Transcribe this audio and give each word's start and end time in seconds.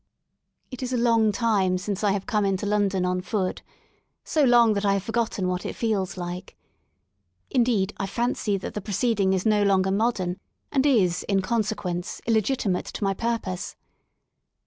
It 0.71 0.81
is 0.81 0.91
a 0.93 0.97
long 0.97 1.31
time 1.31 1.77
since 1.77 2.03
I 2.03 2.11
have 2.13 2.25
come 2.25 2.43
into 2.43 2.65
London 2.65 3.05
on 3.05 3.21
foot, 3.21 3.61
so 4.23 4.43
long 4.43 4.73
that 4.73 4.83
I 4.83 4.93
have 4.93 5.03
forgotten 5.03 5.47
what 5.47 5.63
it 5.63 5.75
feels 5.75 6.17
like. 6.17 6.57
Indeed, 7.51 7.93
I 7.97 8.07
fancy 8.07 8.57
that 8.57 8.73
the 8.73 8.81
proceeding 8.81 9.31
is 9.31 9.45
no 9.45 9.61
longer 9.61 9.91
modern, 9.91 10.39
and 10.71 10.87
is 10.87 11.21
in 11.29 11.43
consequence 11.43 12.19
illegitimate 12.25 12.85
to 12.85 13.03
my 13.03 13.13
purpose. 13.13 13.75